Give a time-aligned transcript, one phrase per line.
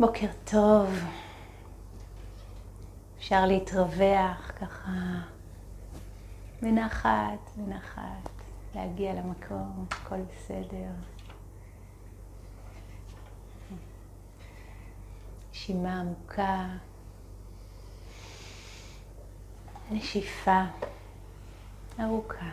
[0.00, 0.90] בוקר טוב.
[3.18, 4.90] אפשר להתרווח ככה
[6.62, 8.30] בנחת, בנחת,
[8.74, 10.90] להגיע למקום, הכל בסדר.
[15.50, 16.66] נשימה עמוקה,
[19.90, 20.62] נשיפה
[22.00, 22.50] ארוכה.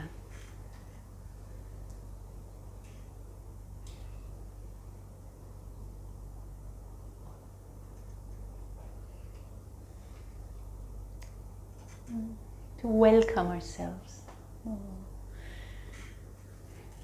[12.83, 14.23] To welcome ourselves.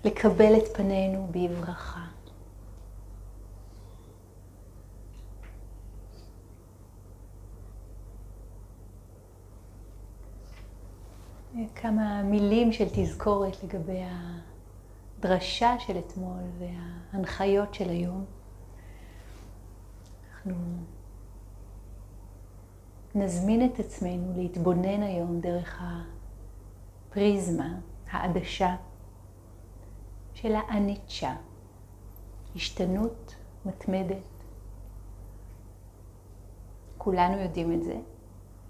[0.05, 2.05] לקבל את פנינו בברכה.
[11.75, 14.01] כמה מילים של תזכורת לגבי
[15.19, 18.25] הדרשה של אתמול וההנחיות של היום.
[20.35, 20.55] אנחנו
[23.15, 25.81] נזמין את עצמנו להתבונן היום דרך
[27.09, 27.79] הפריזמה,
[28.11, 28.75] העדשה
[30.33, 31.35] של האניצ'ה,
[32.55, 34.15] השתנות מתמדת.
[36.97, 37.99] כולנו יודעים את זה,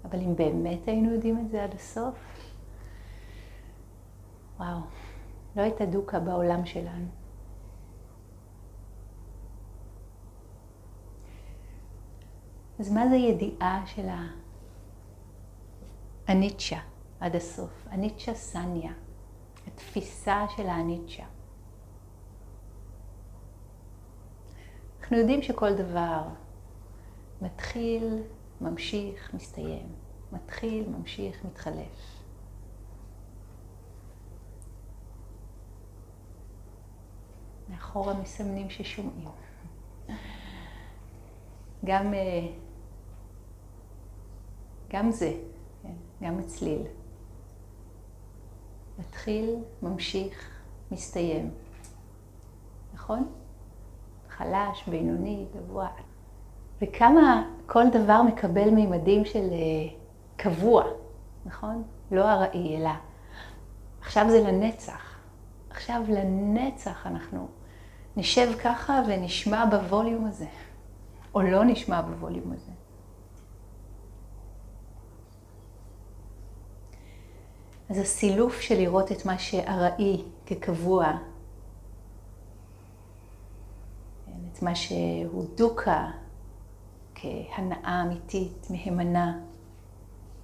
[0.04, 2.14] אבל אם באמת היינו יודעים את זה עד הסוף,
[4.58, 4.78] וואו,
[5.56, 7.19] לא הייתה דוקה בעולם שלנו.
[12.80, 14.06] אז מה זה ידיעה של
[16.28, 16.80] הניטשה
[17.20, 17.86] עד הסוף?
[17.90, 18.92] הניטשה סניה,
[19.66, 21.24] התפיסה של הניטשה.
[25.00, 26.22] אנחנו יודעים שכל דבר
[27.42, 28.22] מתחיל,
[28.60, 29.88] ממשיך, מסתיים.
[30.32, 32.22] מתחיל, ממשיך, מתחלף.
[37.68, 39.28] מאחורה מסמנים ששומעים.
[41.84, 42.48] גם אה,
[44.92, 45.32] גם זה,
[45.82, 46.82] כן, גם הצליל.
[48.98, 50.50] מתחיל, ממשיך,
[50.90, 51.50] מסתיים.
[52.94, 53.28] נכון?
[54.28, 55.88] חלש, בינוני, גבוה.
[56.82, 59.92] וכמה כל דבר מקבל מימדים של uh,
[60.36, 60.84] קבוע,
[61.46, 61.82] נכון?
[62.10, 62.90] לא ארעי, אלא
[64.00, 65.18] עכשיו זה לנצח.
[65.70, 67.48] עכשיו לנצח אנחנו
[68.16, 70.46] נשב ככה ונשמע בווליום הזה,
[71.34, 72.72] או לא נשמע בווליום הזה.
[77.90, 81.12] אז הסילוף של לראות את מה שארעי כקבוע,
[84.26, 86.10] כן, את מה שהוא דוקה
[87.14, 89.38] כהנאה אמיתית, מהימנה,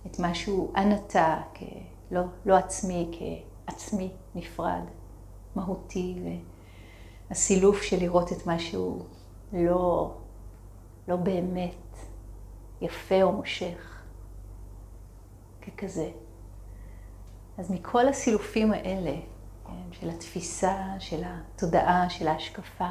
[0.07, 3.19] את מה שהוא ענתה כלא לא עצמי,
[3.67, 4.83] כעצמי נפרד,
[5.57, 6.23] מהותי,
[7.31, 9.05] והסילוף של לראות את מה שהוא
[9.53, 10.15] לא,
[11.09, 11.97] לא באמת
[12.81, 14.03] יפה או מושך
[15.63, 16.11] ככזה.
[17.59, 19.17] אז מכל הסילופים האלה,
[19.67, 22.91] כן, של התפיסה, של התודעה, של ההשקפה,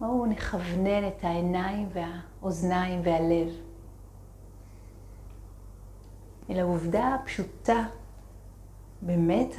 [0.00, 3.48] בואו נכוונן את העיניים והאוזניים והלב
[6.50, 7.84] אל העובדה הפשוטה,
[9.02, 9.54] באמת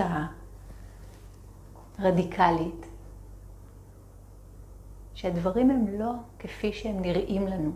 [1.97, 2.85] הרדיקלית,
[5.13, 7.71] שהדברים הם לא כפי שהם נראים לנו,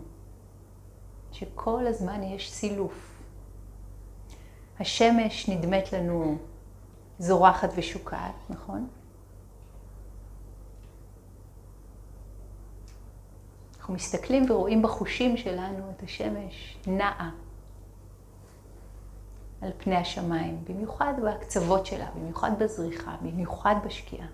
[1.32, 3.15] שכל הזמן יש סילוף.
[4.80, 6.38] השמש נדמת לנו
[7.18, 8.88] זורחת ושוקעת, נכון?
[13.78, 17.30] אנחנו מסתכלים ורואים בחושים שלנו את השמש נעה
[19.60, 24.28] על פני השמיים, במיוחד בקצוות שלה, במיוחד בזריחה, במיוחד בשקיעה.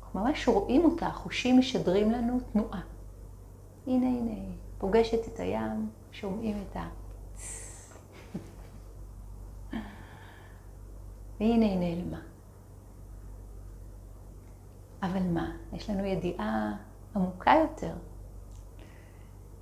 [0.00, 2.80] אנחנו ממש רואים אותה, החושים משדרים לנו תנועה.
[3.86, 4.40] הנה, הנה,
[4.78, 6.88] פוגשת את הים, שומעים את ה...
[11.40, 12.20] והנה היא נעלמה.
[15.02, 15.56] אבל מה?
[15.72, 16.76] יש לנו ידיעה
[17.16, 17.94] עמוקה יותר,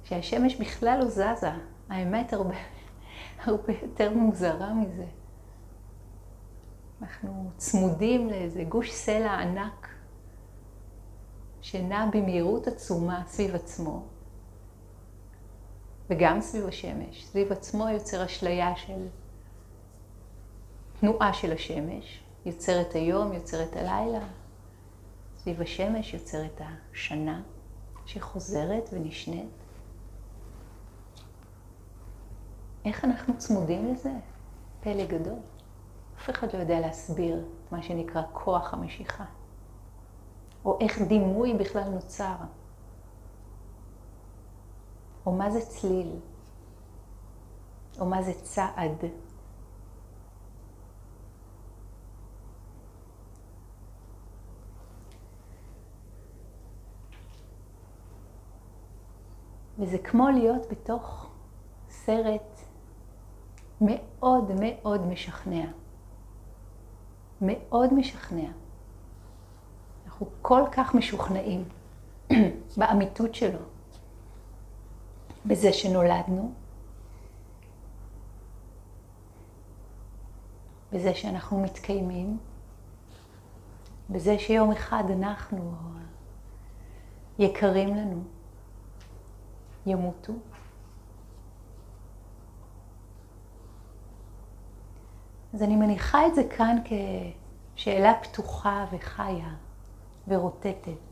[0.04, 1.50] שהשמש בכלל לא זזה.
[1.88, 2.56] האמת הרבה,
[3.44, 5.06] הרבה יותר מוזרה מזה.
[7.02, 9.88] אנחנו צמודים לאיזה גוש סלע ענק
[11.60, 14.06] שנע במהירות עצומה סביב עצמו,
[16.10, 17.25] וגם סביב השמש.
[17.25, 19.06] סביב עצמו יוצר אשליה של
[21.00, 24.26] תנועה של השמש, יוצר את היום, יוצר את הלילה.
[25.38, 27.42] סביב השמש יוצר את השנה
[28.06, 29.50] שחוזרת ונשנית.
[32.84, 34.12] איך אנחנו צמודים לזה?
[34.80, 35.38] פלא גדול.
[36.18, 39.24] אף אחד לא יודע להסביר את מה שנקרא כוח המשיכה.
[40.64, 42.36] או איך דימוי בכלל נוצר.
[45.26, 46.12] או מה זה צליל,
[48.00, 49.04] או מה זה צעד.
[59.78, 61.30] וזה כמו להיות בתוך
[61.90, 62.60] סרט
[63.80, 65.64] מאוד מאוד משכנע.
[67.40, 68.48] מאוד משכנע.
[70.06, 71.64] אנחנו כל כך משוכנעים
[72.76, 73.58] באמיתות שלו,
[75.46, 76.52] בזה שנולדנו,
[80.92, 82.38] בזה שאנחנו מתקיימים,
[84.10, 85.72] בזה שיום אחד אנחנו,
[87.38, 88.22] יקרים לנו,
[89.88, 90.32] ימותו.
[95.55, 96.76] אז אני מניחה את זה כאן
[97.75, 99.55] כשאלה פתוחה וחיה
[100.29, 101.08] ורוטטת.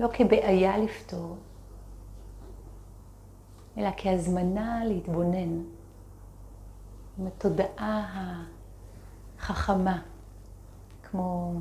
[0.00, 1.36] לא כבעיה לפתור,
[3.78, 5.62] אלא כהזמנה להתבונן
[7.18, 8.44] עם התודעה
[9.38, 10.02] החכמה,
[11.02, 11.52] כמו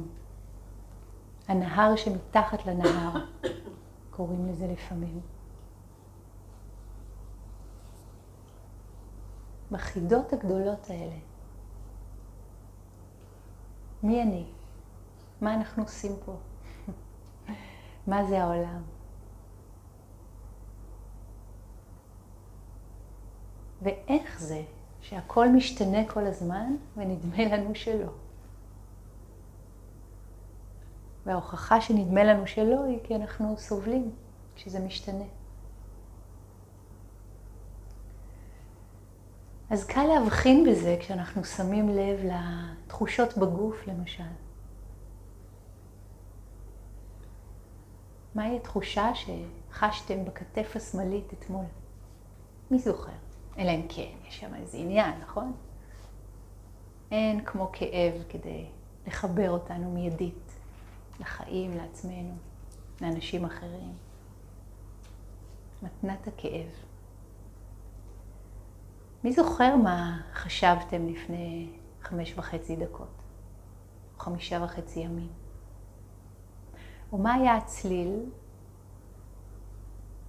[1.48, 3.12] הנהר שמתחת לנהר,
[4.16, 5.20] קוראים לזה לפעמים.
[9.72, 11.18] בחידות הגדולות האלה.
[14.04, 14.46] מי אני?
[15.42, 16.36] מה אנחנו עושים פה?
[18.08, 18.82] מה זה העולם?
[23.82, 24.64] ואיך זה
[25.02, 28.12] שהכל משתנה כל הזמן ונדמה לנו שלא?
[31.26, 34.12] וההוכחה שנדמה לנו שלא היא כי אנחנו סובלים
[34.56, 35.26] כשזה משתנה.
[39.70, 44.24] אז קל להבחין בזה כשאנחנו שמים לב לתחושות בגוף, למשל.
[48.36, 51.66] מהי התחושה שחשתם בכתף השמאלית אתמול?
[52.72, 53.12] מי זוכר?
[53.58, 55.54] אלא אם כן, יש שם איזה עניין, נכון?
[57.12, 58.66] אין כמו כאב כדי
[59.08, 60.55] לחבר אותנו מיידית
[61.20, 62.36] לחיים, לעצמנו,
[63.02, 63.94] לאנשים אחרים.
[65.82, 66.68] מתנת הכאב.
[69.24, 71.72] מי זוכר מה חשבתם לפני
[72.02, 73.22] חמש וחצי דקות?
[74.16, 75.30] או חמישה וחצי ימים?
[77.12, 78.30] או מה היה הצליל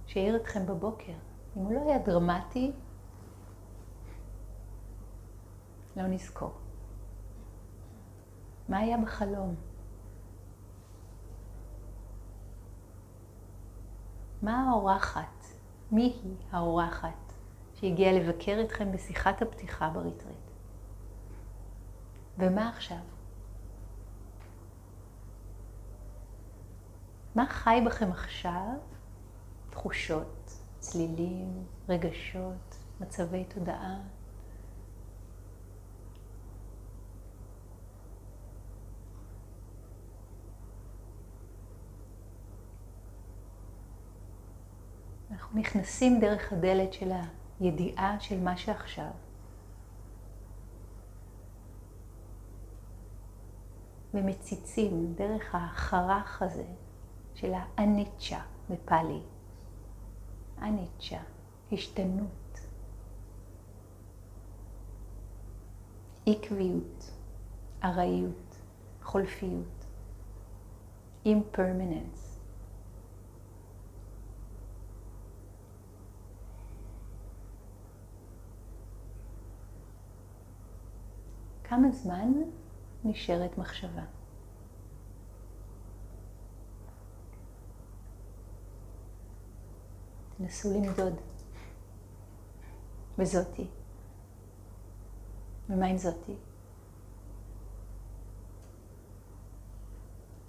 [0.05, 1.13] שהעיר אתכם בבוקר?
[1.57, 2.71] אם הוא לא היה דרמטי,
[5.95, 6.53] לא נזכור.
[8.69, 9.55] מה היה בחלום?
[14.41, 15.45] מה האורחת?
[15.91, 17.33] מי היא האורחת
[17.73, 20.37] שהגיעה לבקר אתכם בשיחת הפתיחה בריטריט?
[22.37, 22.97] ומה עכשיו?
[27.35, 28.73] מה חי בכם עכשיו?
[29.69, 33.97] תחושות, צלילים, רגשות, מצבי תודעה.
[45.37, 47.11] אנחנו נכנסים דרך הדלת של
[47.59, 49.11] הידיעה של מה שעכשיו.
[54.13, 56.65] ומציצים דרך החרך הזה
[57.33, 58.39] של האניצ'ה
[58.69, 59.21] בפאלי.
[60.61, 61.19] אניצ'ה,
[61.71, 62.59] השתנות.
[66.27, 67.11] עקביות,
[67.83, 68.55] ארעיות,
[69.03, 69.85] חולפיות,
[71.25, 72.26] impermanence.
[81.69, 82.33] כמה זמן
[83.03, 84.03] נשארת מחשבה?
[90.37, 91.13] תנסו למדוד.
[93.17, 93.67] וזאתי.
[95.69, 96.35] ומה עם זאתי?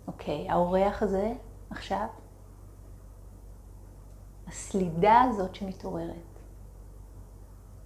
[0.06, 1.32] אוקיי, האורח הזה
[1.70, 2.06] עכשיו,
[4.46, 6.40] הסלידה הזאת שמתעוררת.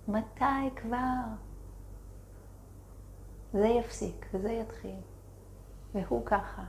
[0.08, 1.51] מתי כבר?
[3.52, 4.96] זה יפסיק וזה יתחיל.
[5.94, 6.62] והוא ככה,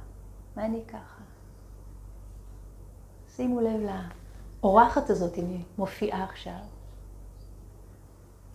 [0.56, 1.22] ואני ככה.
[3.36, 3.82] שימו לב
[4.62, 6.60] לאורחת הזאת, אם היא מופיעה עכשיו.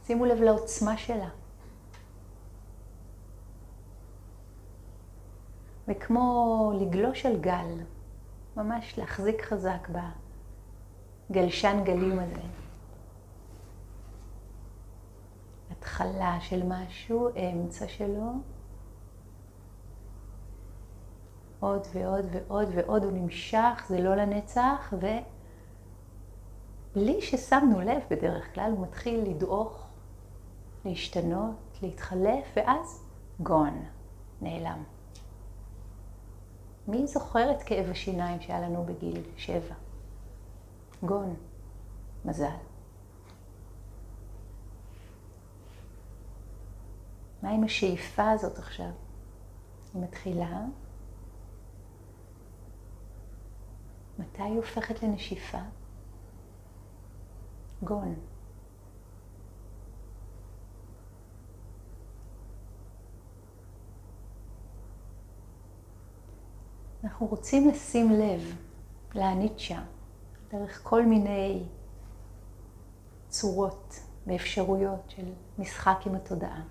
[0.06, 1.28] שימו לב לעוצמה שלה.
[5.88, 7.80] וכמו לגלוש על גל,
[8.56, 9.88] ממש להחזיק חזק
[11.30, 12.40] בגלשן גלים הזה.
[15.78, 18.32] התחלה של משהו, אמצע שלו.
[21.60, 24.92] עוד ועוד ועוד ועוד הוא נמשך, זה לא לנצח,
[26.94, 29.86] בלי ששמנו לב בדרך כלל, הוא מתחיל לדעוך,
[30.84, 33.04] להשתנות, להתחלף, ואז
[33.40, 33.84] גון,
[34.42, 34.82] נעלם.
[36.88, 39.74] מי זוכר את כאב השיניים שהיה לנו בגיל שבע?
[41.02, 41.34] גון,
[42.24, 42.67] מזל.
[47.42, 48.90] מה עם השאיפה הזאת עכשיו?
[49.94, 50.60] היא מתחילה.
[54.18, 55.58] מתי היא הופכת לנשיפה?
[57.82, 58.14] גון.
[67.04, 68.56] אנחנו רוצים לשים לב
[69.14, 69.82] לאניצ'ה
[70.50, 71.64] דרך כל מיני
[73.28, 76.62] צורות ואפשרויות של משחק עם התודעה.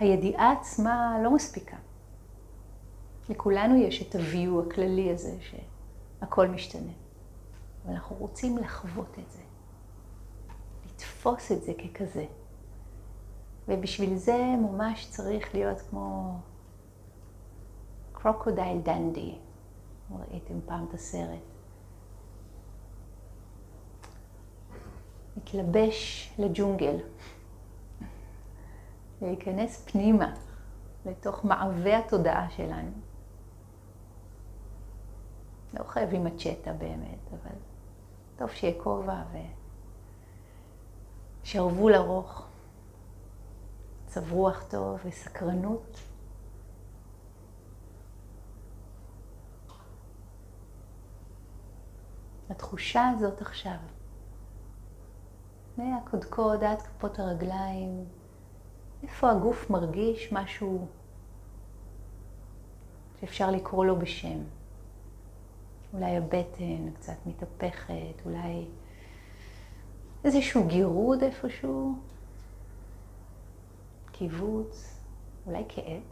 [0.00, 1.76] הידיעה עצמה לא מספיקה.
[3.28, 6.92] לכולנו יש את ה-view הכללי הזה שהכל משתנה.
[7.84, 9.42] אבל אנחנו רוצים לחוות את זה,
[10.86, 12.24] לתפוס את זה ככזה.
[13.68, 16.38] ובשביל זה ממש צריך להיות כמו
[18.12, 19.38] קרוקודייל דנדי.
[20.30, 21.40] ראיתם פעם את הסרט.
[25.36, 26.96] מתלבש לג'ונגל.
[29.22, 30.34] להיכנס פנימה,
[31.06, 32.90] לתוך מעווה התודעה שלנו.
[35.74, 37.56] לא חייבים מצ'טה באמת, אבל
[38.36, 39.22] טוב שיהיה כובע
[41.42, 42.46] ושרוול ארוך,
[44.06, 46.00] צב רוח טוב וסקרנות.
[52.50, 53.76] התחושה הזאת עכשיו,
[55.76, 58.04] מהקודקוד עד כפות הרגליים,
[59.02, 60.86] איפה הגוף מרגיש משהו
[63.20, 64.38] שאפשר לקרוא לו בשם.
[65.94, 68.64] אולי הבטן קצת מתהפכת, אולי
[70.24, 71.94] איזשהו גירוד איפשהו,
[74.12, 74.98] קיבוץ,
[75.46, 76.02] אולי כאב.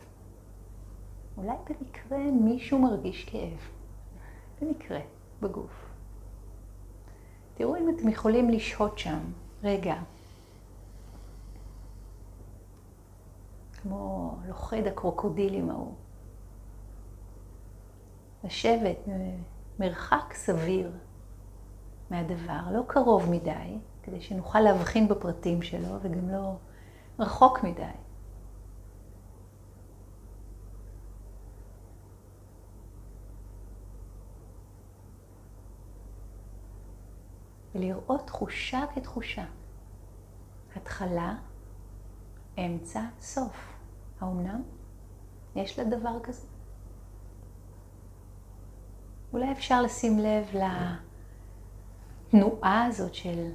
[1.36, 3.58] אולי במקרה מישהו מרגיש כאב.
[4.62, 5.00] במקרה,
[5.40, 5.88] בגוף.
[7.54, 9.18] תראו אם אתם יכולים לשהות שם
[9.62, 9.94] רגע.
[13.82, 15.94] כמו לוכד הקרוקודילים ההוא.
[18.44, 18.96] לשבת
[19.78, 20.92] מרחק סביר
[22.10, 26.56] מהדבר, לא קרוב מדי, כדי שנוכל להבחין בפרטים שלו, וגם לא
[27.18, 27.82] רחוק מדי.
[37.74, 39.44] ולראות תחושה כתחושה.
[40.76, 41.34] התחלה,
[42.58, 43.78] אמצע, סוף.
[44.20, 44.62] האומנם?
[45.56, 46.46] יש לה דבר כזה?
[49.32, 50.46] אולי אפשר לשים לב
[52.32, 53.52] לתנועה הזאת של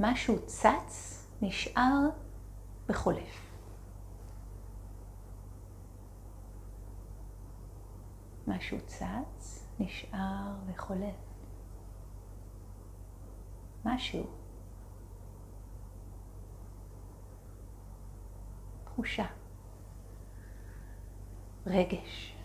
[0.00, 2.08] משהו צץ, נשאר
[2.88, 3.50] וחולף.
[8.46, 11.14] משהו צץ, נשאר וחולף.
[13.84, 14.26] משהו.
[19.00, 19.26] תחושה.
[21.66, 22.36] רגש.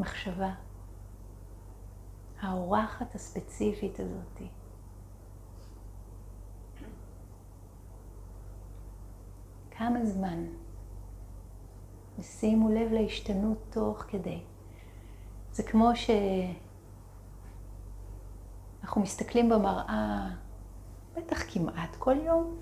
[0.00, 0.54] מחשבה.
[2.40, 4.48] האורחת הספציפית הזאתי.
[9.70, 10.44] כמה זמן?
[12.18, 14.42] ושימו לב להשתנות תוך כדי.
[15.52, 15.90] זה כמו
[18.80, 20.28] שאנחנו מסתכלים במראה,
[21.16, 22.58] בטח כמעט כל יום,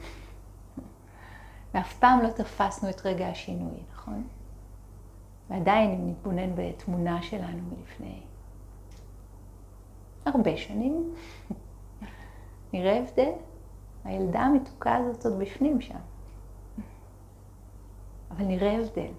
[1.76, 4.26] ואף פעם לא תפסנו את רגע השינוי, נכון?
[5.50, 8.20] ועדיין אם נתבונן בתמונה שלנו מלפני
[10.24, 11.14] הרבה שנים,
[12.72, 13.32] נראה הבדל.
[14.04, 15.98] הילדה המתוקה הזאת עוד בפנים שם.
[18.30, 19.12] אבל נראה הבדל.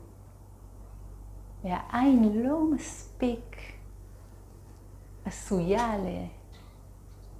[1.64, 3.56] והעין לא מספיק
[5.26, 5.94] עשויה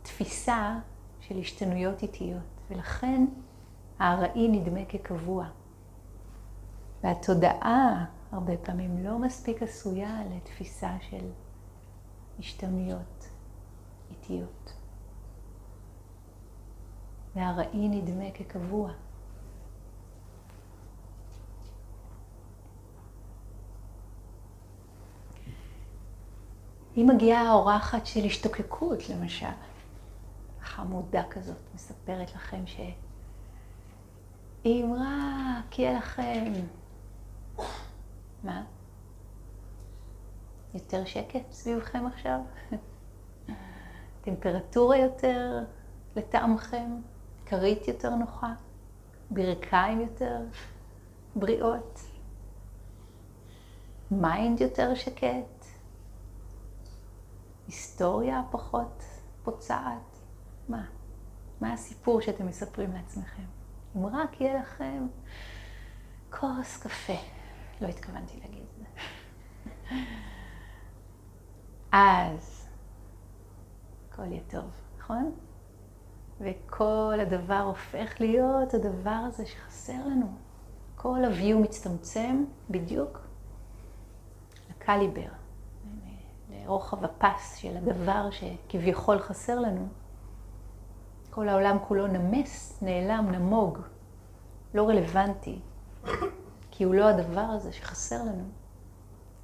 [0.02, 0.80] לתפיסה
[1.20, 3.26] של השתנויות איטיות, ולכן
[4.00, 5.48] הארעי נדמה כקבוע.
[7.04, 11.32] והתודעה הרבה פעמים לא מספיק עשויה לתפיסה של
[12.40, 13.28] השתמיות
[14.10, 14.74] איטיות.
[17.36, 18.92] והראי נדמה כקבוע.
[26.96, 29.46] היא מגיעה האורחת של השתוקקות, למשל,
[30.62, 32.68] חמודה כזאת, מספרת לכם
[34.68, 36.54] שאם רק יהיה לכם
[38.44, 38.64] מה?
[40.74, 42.40] יותר שקט סביבכם עכשיו?
[44.22, 45.64] טמפרטורה יותר
[46.16, 47.02] לטעמכם?
[47.46, 48.54] כרית יותר נוחה?
[49.32, 50.40] ברכיים יותר
[51.36, 52.00] בריאות?
[54.12, 55.66] mind יותר שקט?
[57.68, 59.04] היסטוריה פחות
[59.44, 60.18] פוצעת?
[60.70, 60.86] מה?
[61.62, 63.57] מה הסיפור שאתם מספרים לעצמכם?
[63.98, 65.08] אם רק יהיה לכם
[66.30, 67.20] כוס קפה.
[67.82, 68.86] לא התכוונתי להגיד את זה.
[71.92, 72.68] אז
[74.10, 75.32] הכל יהיה טוב, נכון?
[76.40, 80.34] וכל הדבר הופך להיות הדבר הזה שחסר לנו.
[80.96, 83.20] כל ה-view מצטמצם בדיוק
[84.70, 85.30] לקליבר,
[86.50, 89.88] לרוחב הפס של הדבר שכביכול חסר לנו.
[91.38, 93.80] כל העולם כולו נמס, נעלם, נמוג,
[94.74, 95.60] לא רלוונטי,
[96.72, 98.44] כי הוא לא הדבר הזה שחסר לנו.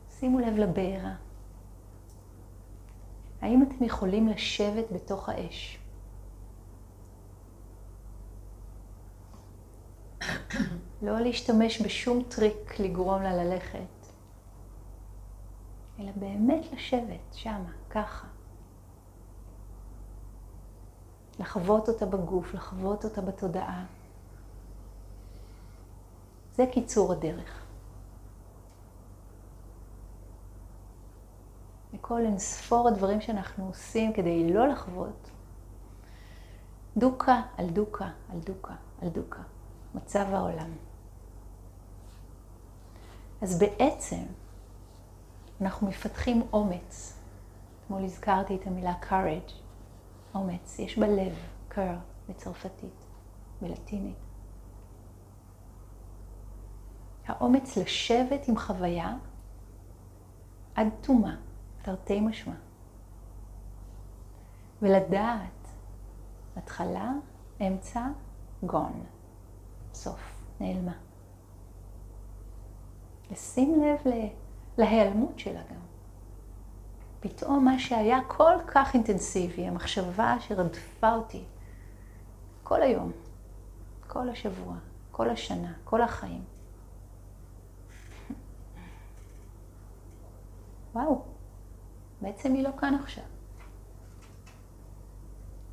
[0.09, 1.15] שימו לב לבעירה.
[3.41, 5.79] האם אתם יכולים לשבת בתוך האש?
[11.01, 14.07] לא להשתמש בשום טריק לגרום לה ללכת,
[15.99, 18.32] אלא באמת לשבת שמה, ככה.
[21.39, 23.85] לחוות אותה בגוף, לחוות אותה בתודעה.
[26.55, 27.63] זה קיצור הדרך.
[31.93, 35.29] מכל אין ספור הדברים שאנחנו עושים כדי לא לחוות,
[36.97, 39.41] דוקה על דוקה על דוקה על דוקה,
[39.95, 40.69] מצב העולם.
[43.41, 44.23] אז בעצם
[45.61, 47.13] אנחנו מפתחים אומץ.
[47.85, 49.53] אתמול הזכרתי את המילה courage,
[50.35, 51.33] אומץ, יש בלב,
[51.67, 51.95] קר
[52.29, 53.05] בצרפתית,
[53.61, 54.17] בלטינית.
[57.25, 59.15] האומץ לשבת עם חוויה
[60.75, 61.35] עד תומה,
[61.81, 62.55] תרתי משמע.
[64.81, 65.67] ולדעת,
[66.55, 67.11] התחלה,
[67.61, 68.07] אמצע,
[68.63, 69.03] גון,
[69.93, 70.97] סוף, נעלמה.
[73.31, 74.13] לשים לב
[74.77, 75.92] להיעלמות שלה גם.
[77.23, 81.43] פתאום מה שהיה כל כך אינטנסיבי, המחשבה שרדפה אותי
[82.63, 83.11] כל היום,
[84.07, 84.75] כל השבוע,
[85.11, 86.43] כל השנה, כל החיים.
[90.95, 91.21] וואו,
[92.21, 93.23] בעצם היא לא כאן עכשיו.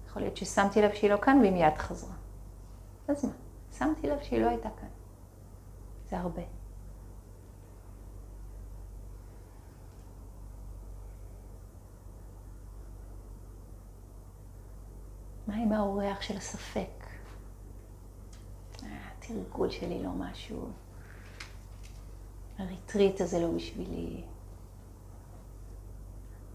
[0.06, 2.14] יכול להיות ששמתי לב שהיא לא כאן והיא מיד חזרה.
[3.08, 3.32] אז מה?
[3.78, 4.88] שמתי לב שהיא לא הייתה כאן.
[6.10, 6.59] זה הרבה.
[15.50, 17.06] מה עם האורח של הספק?
[18.82, 20.70] התרגול שלי לא משהו.
[22.58, 24.24] הריטריט הזה לא בשבילי.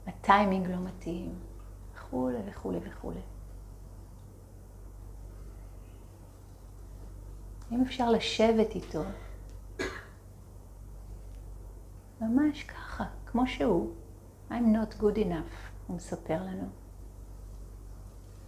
[0.08, 1.40] הטיימינג לא מתאים,
[1.94, 3.22] וכולי וכולי וכולי.
[7.72, 9.04] אם אפשר לשבת איתו,
[12.22, 13.94] ממש ככה, כמו שהוא.
[14.50, 15.56] I'm not good enough,
[15.88, 16.85] הוא מספר לנו.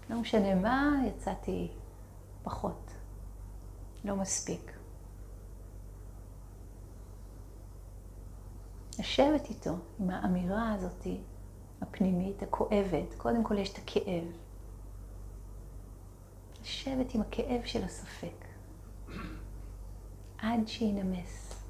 [0.10, 1.72] לא משנה מה, יצאתי
[2.44, 2.92] פחות,
[4.04, 4.72] לא מספיק.
[9.00, 11.22] לשבת איתו עם האמירה הזאתי,
[11.82, 13.14] הפנימית, הכואבת.
[13.18, 14.24] קודם כל יש את הכאב.
[16.62, 18.46] לשבת עם הכאב של הספק,
[20.38, 21.64] עד שינמס.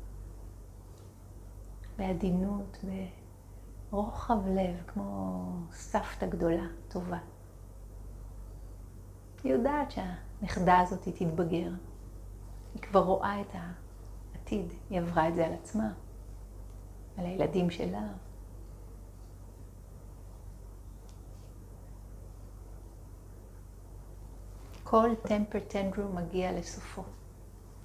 [1.97, 2.77] בעדינות,
[3.91, 7.19] ברוחב לב, כמו סבתא גדולה, טובה.
[9.43, 11.69] היא יודעת שהנכדה הזאת תתבגר.
[12.73, 15.93] היא כבר רואה את העתיד, היא עברה את זה על עצמה,
[17.17, 18.07] על הילדים שלה.
[24.83, 27.03] כל טמפר טנדרום מגיע לסופו,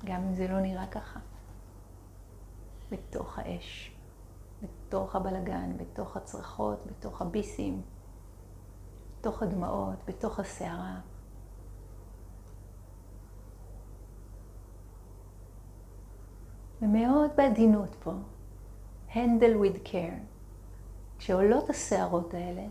[0.04, 1.20] גם אם זה לא נראה ככה.
[2.90, 3.96] בתוך האש,
[4.62, 7.82] בתוך הבלגן, בתוך הצרחות, בתוך הביסים,
[9.18, 11.00] בתוך הדמעות, בתוך הסערה.
[16.82, 18.12] ומאוד בעדינות פה,
[19.10, 20.20] handle with care.
[21.18, 22.66] כשעולות הסערות האלה,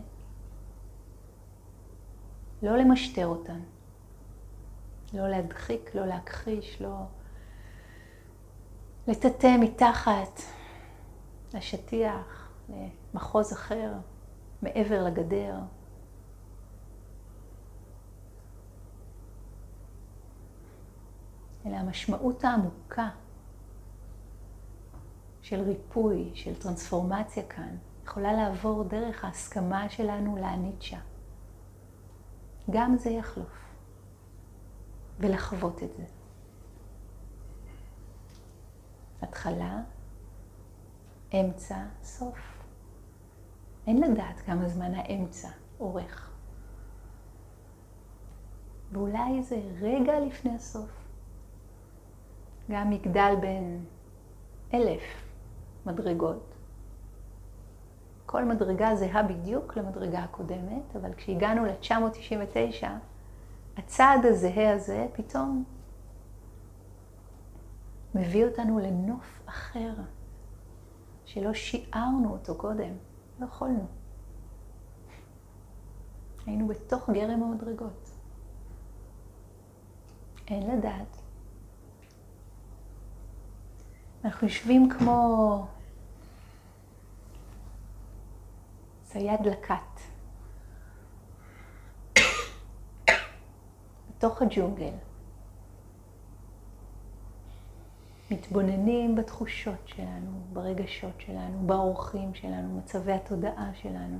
[2.62, 3.60] לא למשטר אותן,
[5.12, 6.96] לא להדחיק, לא להכחיש, לא
[9.08, 10.40] לטאטא מתחת
[11.54, 13.92] לשטיח, למחוז אחר,
[14.62, 15.58] מעבר לגדר.
[21.66, 23.08] אלא המשמעות העמוקה
[25.42, 30.98] של ריפוי, של טרנספורמציה כאן, יכולה לעבור דרך ההסכמה שלנו לאניצ'ה.
[32.70, 33.62] גם זה יחלוף.
[35.18, 36.04] ולחוות את זה.
[39.22, 39.80] התחלה,
[41.34, 42.64] אמצע, סוף.
[43.86, 45.48] אין לדעת כמה זמן האמצע
[45.80, 46.30] אורך.
[48.92, 50.90] ואולי זה רגע לפני הסוף.
[52.70, 53.84] גם מגדל בין
[54.74, 55.31] אלף
[55.86, 56.54] מדרגות.
[58.26, 62.86] כל מדרגה זהה בדיוק למדרגה הקודמת, אבל כשהגענו ל-999,
[63.76, 65.64] הצעד הזהה הזה פתאום
[68.14, 69.94] מביא אותנו לנוף אחר,
[71.24, 72.94] שלא שיערנו אותו קודם,
[73.40, 73.86] לא יכולנו.
[76.46, 78.10] היינו בתוך גרם המדרגות.
[80.48, 81.21] אין לדעת.
[84.24, 85.66] אנחנו יושבים כמו
[89.02, 90.00] צייד לקט.
[94.10, 94.94] בתוך הג'ונגל.
[98.30, 104.18] מתבוננים בתחושות שלנו, ברגשות שלנו, באורחים שלנו, מצבי התודעה שלנו,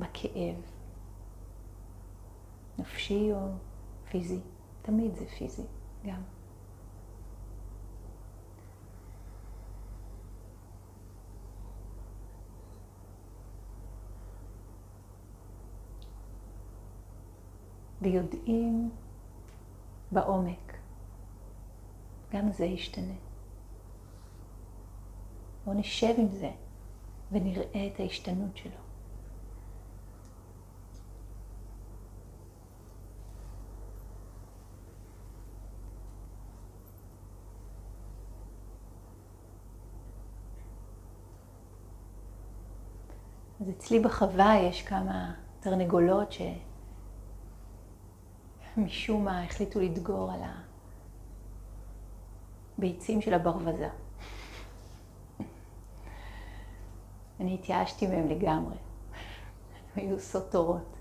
[0.00, 0.56] בכאב,
[2.78, 3.48] נפשי או
[4.10, 4.40] פיזי.
[4.82, 5.66] תמיד זה פיזי
[6.06, 6.37] גם.
[18.02, 18.90] ויודעים
[20.12, 20.76] בעומק,
[22.32, 23.14] גם זה ישתנה.
[25.64, 26.50] בואו נשב עם זה
[27.32, 28.70] ונראה את ההשתנות שלו.
[43.60, 46.32] אז אצלי בחווה יש כמה תרנגולות
[48.78, 50.40] שמשום מה החליטו לדגור על
[52.78, 53.88] הביצים של הברווזר.
[57.40, 58.76] אני התייאשתי מהם לגמרי.
[59.96, 60.96] הם היו סוטורות.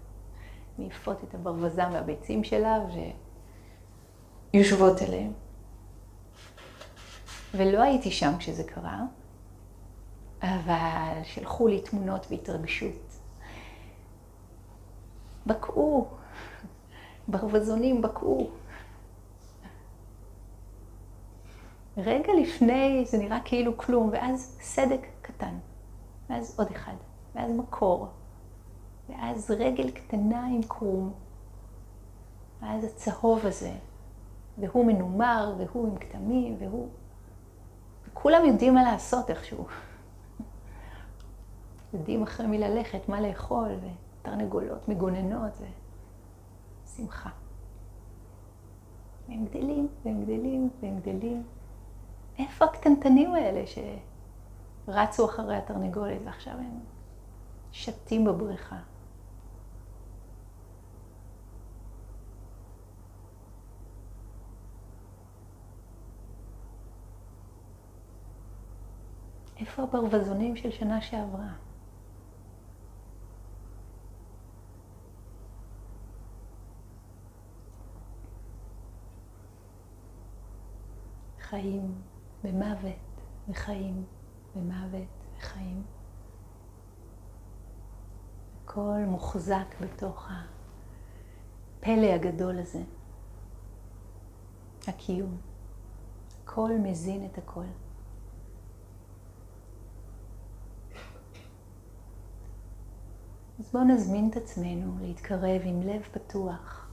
[0.78, 2.78] מעיפות את הברווזר מהביצים שלה
[4.54, 5.34] ויושבות אליהם.
[7.54, 9.02] ולא הייתי שם כשזה קרה,
[10.42, 13.18] אבל שלחו לי תמונות בהתרגשות.
[15.46, 16.08] בקעו,
[17.28, 18.50] ברווזונים בקעו.
[21.98, 25.56] רגע לפני זה נראה כאילו כלום, ואז סדק קטן,
[26.30, 26.94] ואז עוד אחד,
[27.36, 28.08] ואז מקור,
[29.10, 31.13] ואז רגל קטנה עם קרום,
[32.62, 33.74] ואז הצהוב הזה,
[34.58, 36.88] והוא מנומר, והוא עם כתמים, והוא...
[38.08, 39.66] וכולם יודעים מה לעשות איכשהו.
[41.94, 43.70] יודעים אחרי מי ללכת, מה לאכול,
[44.22, 45.52] ותרנגולות מגוננות,
[46.98, 47.30] ושמחה.
[49.30, 51.44] והם גדלים, והם גדלים, והם גדלים.
[52.40, 53.64] איפה הקטנטנים האלה
[54.88, 56.80] שרצו אחרי התרנגולת ועכשיו הם
[57.72, 58.80] שתים בבריכה?
[69.60, 71.67] איפה הברווזונים של שנה שעברה?
[81.50, 82.02] חיים
[82.44, 84.06] ומוות וחיים
[84.56, 85.08] ומוות
[85.38, 85.84] וחיים.
[88.64, 90.30] הכל מוחזק בתוך
[91.80, 92.84] הפלא הגדול הזה,
[94.88, 95.38] הקיום.
[96.44, 97.66] הכל מזין את הכל.
[103.60, 106.90] אז בואו נזמין את עצמנו להתקרב עם לב פתוח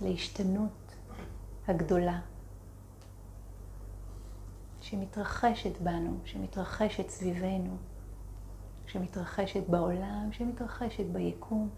[0.00, 0.94] להשתנות
[1.68, 2.20] הגדולה
[4.92, 7.76] שמתרחשת בנו, שמתרחשת סביבנו,
[8.86, 11.68] שמתרחשת בעולם, שמתרחשת ביקום.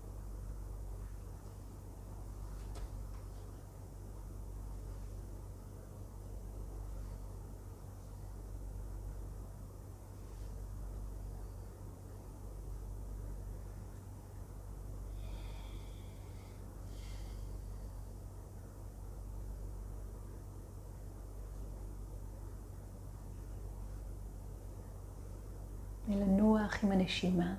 [26.08, 27.54] ולנוח עם הנשימה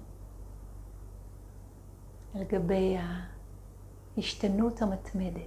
[2.35, 2.97] על גבי
[4.17, 5.41] ההשתנות המתמדת.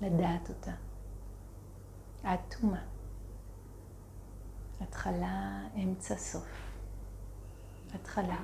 [0.00, 0.72] לדעת אותה,
[2.22, 2.84] עד תומה.
[4.80, 6.48] התחלה, אמצע, סוף.
[7.94, 8.42] התחלה.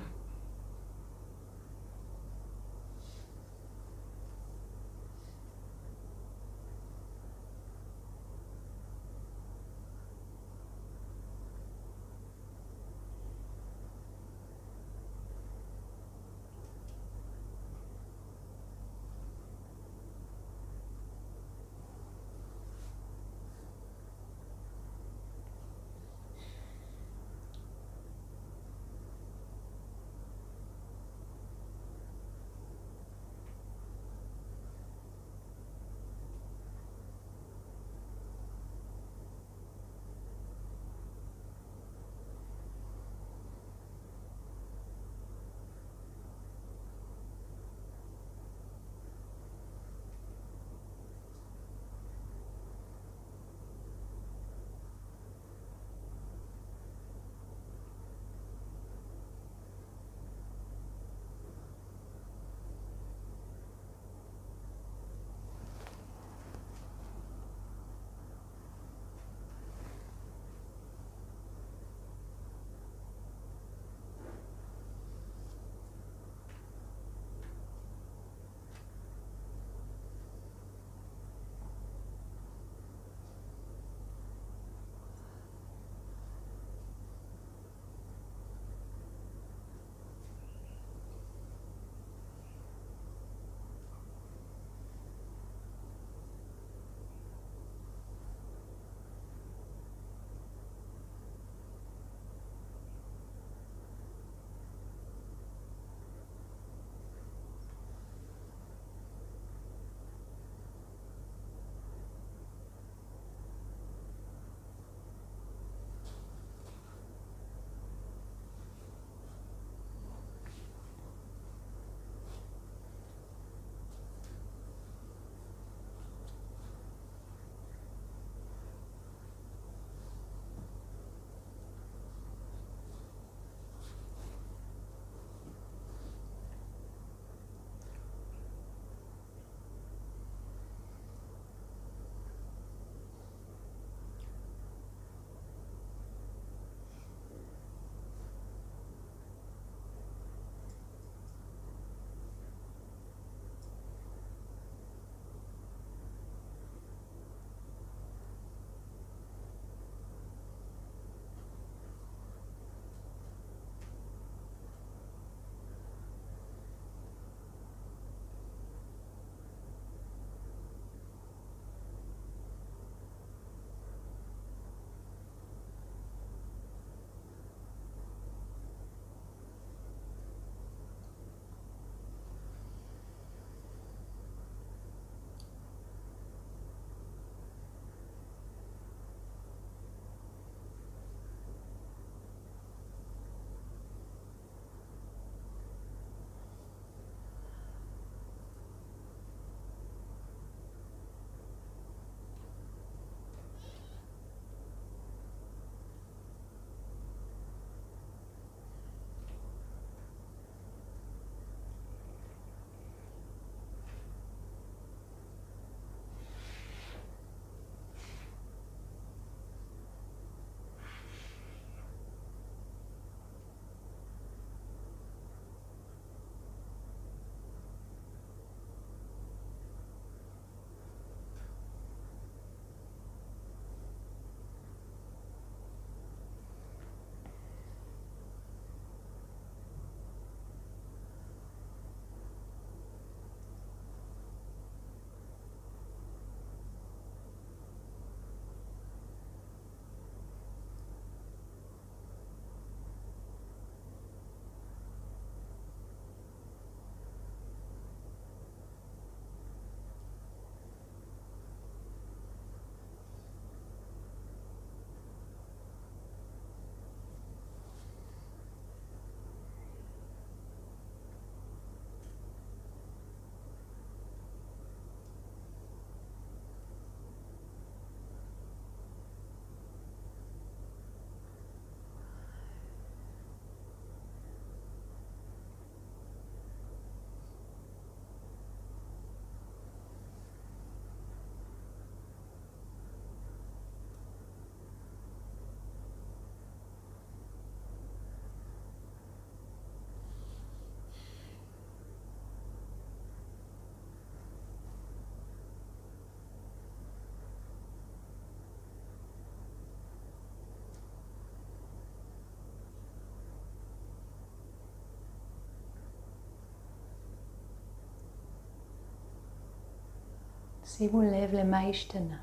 [320.77, 322.17] שימו לב למה השתנה.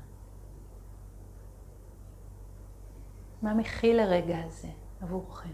[3.41, 4.67] מה מכיל הרגע הזה
[5.01, 5.53] עבורכם?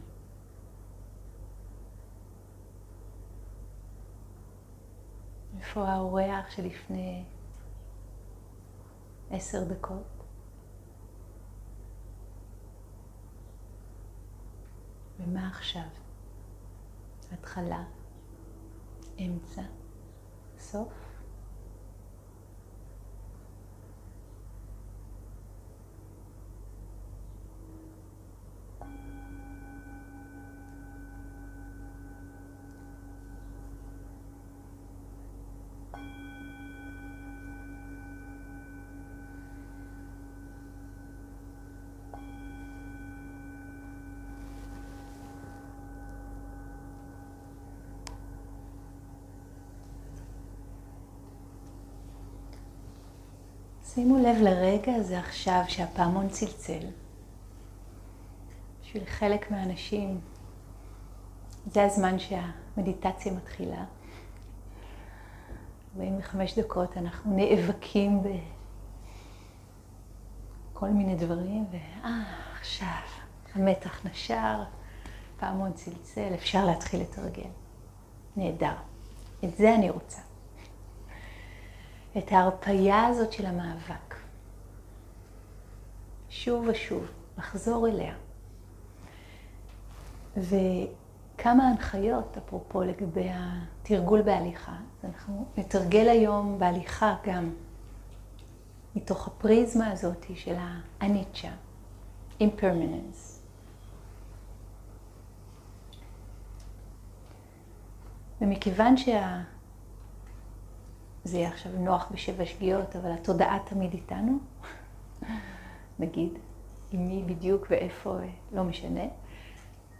[5.58, 7.26] איפה האורח שלפני
[9.30, 10.24] עשר דקות?
[15.20, 15.88] ומה עכשיו?
[17.32, 17.84] התחלה,
[19.20, 19.62] אמצע,
[20.60, 21.05] סוף?
[53.94, 56.88] שימו לב לרגע הזה עכשיו שהפעמון צלצל.
[58.82, 60.20] בשביל חלק מהאנשים
[61.66, 63.86] זה הזמן שהמדיטציה מתחילה.
[65.96, 68.22] 45 דקות אנחנו נאבקים
[70.74, 72.24] בכל מיני דברים, ואה,
[72.60, 72.88] עכשיו
[73.56, 74.64] המתח נשר,
[75.40, 77.50] פעמון צלצל, אפשר להתחיל לתרגל.
[78.38, 78.76] נהדר.
[79.44, 80.22] את זה אני רוצה.
[82.18, 84.16] את ההרפייה הזאת של המאבק.
[86.30, 87.06] שוב ושוב,
[87.38, 88.14] לחזור אליה.
[90.38, 94.76] וכמה הנחיות, אפרופו לגבי התרגול בהליכה.
[95.04, 97.54] אנחנו נתרגל היום בהליכה גם
[98.96, 100.56] מתוך הפריזמה הזאת של
[101.02, 101.52] האניצ'ה,
[102.40, 103.36] impermanence.
[108.42, 109.42] ומכיוון שה...
[111.26, 114.38] זה יהיה עכשיו נוח בשבע שגיאות, אבל התודעה תמיד איתנו,
[116.00, 116.34] נגיד,
[116.92, 118.18] עם מי בדיוק ואיפה,
[118.52, 119.04] לא משנה.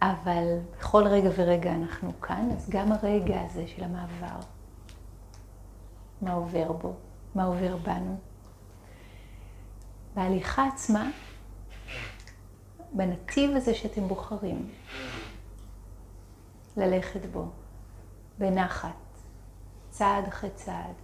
[0.02, 4.40] אבל בכל רגע ורגע אנחנו כאן, אז גם הרגע הזה של המעבר,
[6.22, 6.94] מה עובר בו,
[7.34, 8.16] מה עובר בנו.
[10.14, 11.10] בהליכה עצמה,
[12.92, 14.70] בנתיב הזה שאתם בוחרים,
[16.76, 17.46] ללכת בו,
[18.38, 18.90] בנחת,
[19.90, 20.94] צעד אחרי צעד,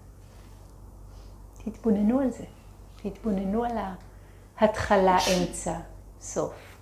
[1.64, 2.44] תתבוננו על זה.
[2.96, 3.79] תתבוננו על
[4.59, 5.79] ההתחלה, אמצע,
[6.20, 6.77] סוף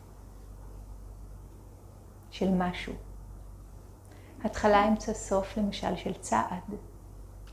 [2.31, 2.93] של משהו.
[4.45, 6.75] התחלה, אמצע, סוף, למשל, של צעד.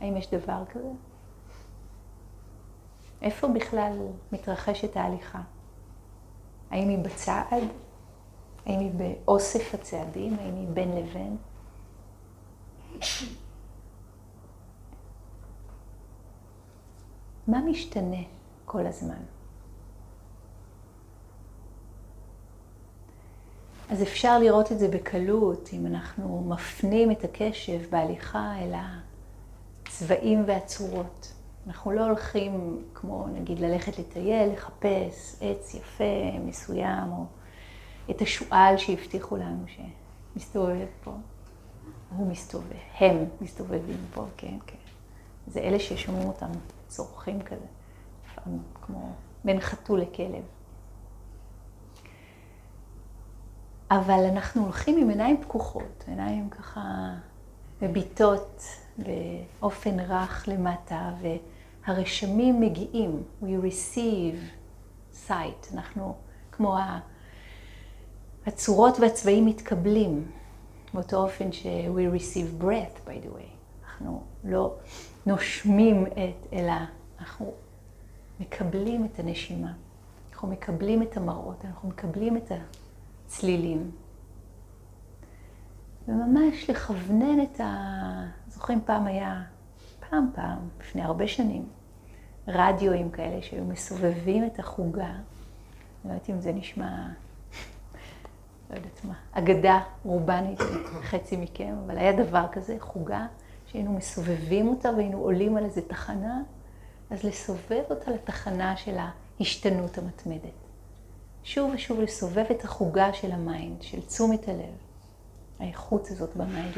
[0.02, 0.92] האם יש דבר כזה?
[3.22, 3.98] איפה בכלל
[4.32, 5.42] מתרחשת ההליכה?
[6.72, 7.64] האם היא בצעד?
[8.66, 10.38] האם היא באוסף הצעדים?
[10.40, 11.38] האם היא בין לבין?
[17.48, 18.24] מה משתנה
[18.66, 19.24] כל הזמן?
[23.90, 28.74] אז אפשר לראות את זה בקלות אם אנחנו מפנים את הקשב בהליכה אל
[29.86, 31.34] הצבעים והצורות.
[31.68, 37.26] אנחנו לא הולכים כמו נגיד ללכת לטייל, לחפש עץ יפה, מסוים, או
[38.10, 41.12] את השועל שהבטיחו לנו שמסתובב פה.
[42.18, 44.78] הוא מסתובב, הם מסתובבים פה, כן, כן.
[45.48, 46.52] זה אלה ששומעים אותם
[46.88, 47.66] צורכים כזה,
[48.26, 49.14] לפעמים כמו
[49.46, 50.44] בין חתול לכלב.
[53.92, 56.82] אבל אנחנו הולכים עם עיניים פקוחות, עיניים ככה
[57.82, 58.62] מביטות
[58.98, 64.38] באופן רך למטה, והרשמים מגיעים, we receive
[65.28, 66.16] sight, אנחנו
[66.52, 66.78] כמו
[68.46, 70.32] הצורות והצבעים מתקבלים,
[70.94, 73.50] באותו אופן ש-we receive breath, by the way.
[73.86, 74.76] אנחנו לא
[75.28, 76.74] נושמים את, אלא
[77.20, 77.54] אנחנו
[78.40, 79.74] מקבלים את הנשימה.
[80.32, 82.52] אנחנו מקבלים את המראות, אנחנו מקבלים את
[83.26, 83.92] הצלילים.
[86.08, 88.28] וממש לכוונן את ה...
[88.48, 89.44] זוכרים פעם היה,
[90.10, 91.66] פעם פעם, לפני הרבה שנים,
[92.48, 95.06] רדיואים כאלה שהיו מסובבים את החוגה.
[95.06, 95.22] אני
[96.06, 97.08] לא יודעת אם זה נשמע,
[98.70, 100.60] לא יודעת מה, אגדה אורבנית,
[101.02, 103.28] חצי מכם, אבל היה דבר כזה, חוגה
[103.68, 106.42] שהיינו מסובבים אותה והיינו עולים על איזה תחנה,
[107.10, 108.98] אז לסובב אותה לתחנה של
[109.40, 110.68] ההשתנות המתמדת.
[111.44, 114.76] שוב ושוב לסובב את החוגה של ה mind, של תשומת הלב,
[115.60, 116.74] האיכות הזאת ב mind,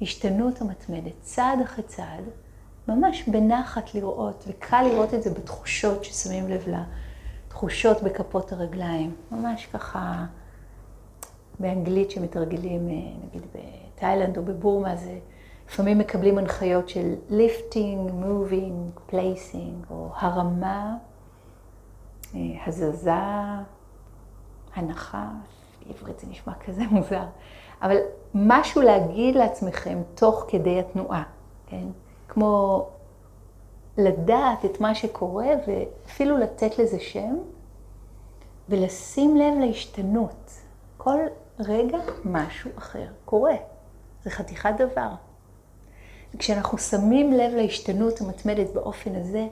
[0.00, 2.24] להשתנות המתמדת, צעד אחרי צעד,
[2.88, 6.64] ממש בנחת לראות, וקל לראות את זה בתחושות ששמים לב
[7.48, 10.24] לתחושות בכפות הרגליים, ממש ככה
[11.58, 12.94] בהליכה שמתרגלים, אה,
[13.26, 15.18] נגיד בתאילנד או בבורמה, זה
[15.70, 20.96] לפעמים מקבלים הנחיות של lifting, moving, placing, או הרמה,
[22.34, 23.12] אה, הזזה,
[24.74, 25.28] הנחה,
[25.86, 27.24] בעברית זה נשמע כזה מוזר,
[27.82, 27.96] אבל
[28.34, 31.22] משהו להגיד לעצמכם תוך כדי התנועה,
[31.66, 31.86] כן?
[32.28, 32.86] כמו
[33.98, 37.36] לדעת את מה שקורה ואפילו לתת לזה שם
[38.68, 40.50] ולשים לב להשתנות.
[40.96, 41.18] כל
[41.58, 43.54] רגע משהו אחר קורה.
[44.24, 45.29] זה חתיכת דבר.
[46.34, 49.46] וכשאנחנו שמים לב להשתנות המתמדת באופן הזה,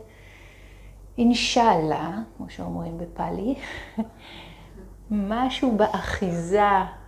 [1.18, 3.55] אינשאללה, כמו שאומרים בפאלי,
[5.11, 6.62] משהו באחיזה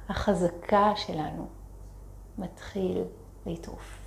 [0.09, 1.47] החזקה שלנו
[2.39, 3.05] מתחיל
[3.47, 4.01] להתרופף.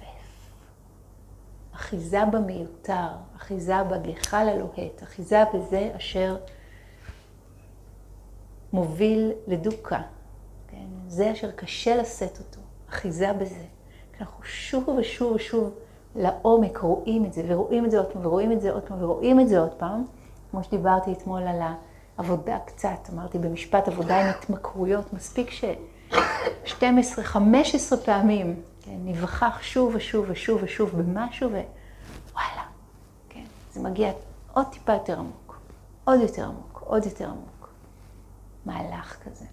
[1.73, 6.37] אחיזה במיותר, אחיזה בגחל הלוהט, אחיזה בזה אשר
[8.73, 10.01] מוביל לדוקה,
[10.67, 10.85] כן?
[11.07, 13.65] זה אשר קשה לשאת אותו, אחיזה בזה.
[14.23, 15.73] אנחנו שוב ושוב ושוב
[16.15, 19.39] לעומק רואים את זה, ורואים את זה עוד פעם, ורואים את זה עוד פעם, ורואים
[19.39, 20.05] את זה עוד פעם,
[20.51, 21.59] כמו שדיברתי אתמול על
[22.17, 26.15] העבודה קצת, אמרתי במשפט עבודה עם התמכרויות, מספיק ש-12-15
[28.05, 32.65] פעמים כן, נבחח שוב ושוב ושוב ושוב במשהו, ווואלה,
[33.29, 33.43] כן,
[33.73, 34.11] זה מגיע
[34.53, 35.59] עוד טיפה יותר עמוק,
[36.03, 37.69] עוד יותר עמוק, עוד יותר עמוק.
[38.65, 39.45] מהלך כזה.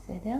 [0.00, 0.36] בסדר?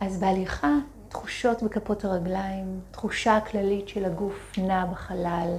[0.00, 0.74] אז בהליכה,
[1.08, 5.56] תחושות בכפות הרגליים, תחושה הכללית של הגוף נע בחלל,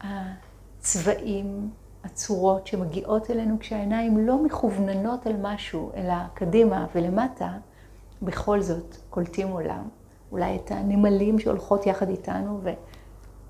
[0.00, 1.70] הצבעים,
[2.04, 7.52] הצורות שמגיעות אלינו כשהעיניים לא מכווננות על משהו, אלא קדימה ולמטה,
[8.22, 9.88] בכל זאת קולטים עולם.
[10.32, 12.60] אולי את הנמלים שהולכות יחד איתנו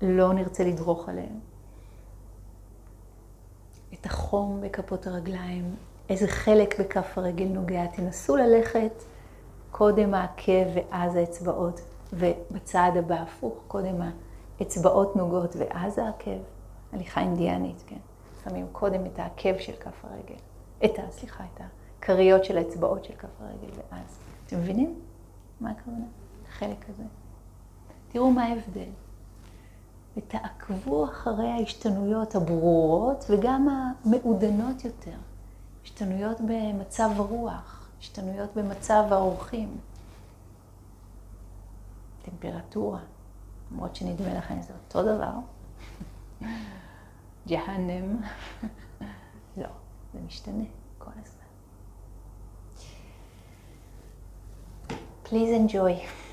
[0.01, 1.39] ולא נרצה לדרוך עליהם.
[3.93, 5.75] את החום בכפות הרגליים,
[6.09, 7.85] איזה חלק בכף הרגל נוגע.
[7.85, 9.03] תנסו ללכת
[9.71, 11.81] קודם העקב ואז האצבעות,
[12.13, 13.95] ובצעד הבא הפוך, קודם
[14.59, 16.39] האצבעות נוגעות ואז העקב.
[16.93, 17.97] הליכה אינדיאנית, כן.
[18.43, 20.39] שמים קודם את העקב של כף הרגל,
[20.85, 21.11] את ה...
[21.11, 21.61] סליחה, את
[21.99, 24.19] הכריות של האצבעות של כף הרגל ואז.
[24.45, 24.99] אתם מבינים
[25.61, 26.05] מה הכוונה?
[26.47, 27.03] החלק הזה.
[28.11, 28.89] תראו מה ההבדל.
[30.17, 33.67] ותעקבו אחרי ההשתנויות הברורות וגם
[34.05, 35.17] המעודנות יותר.
[35.83, 39.77] השתנויות במצב הרוח, השתנויות במצב האורחים.
[42.21, 42.99] טמפרטורה,
[43.71, 45.33] למרות שנדמה לכם זה אותו דבר.
[47.49, 48.17] ג'הנם.
[49.57, 49.67] לא,
[50.13, 50.63] זה משתנה
[50.97, 51.39] כל הזמן.
[55.25, 56.28] Please enjoy.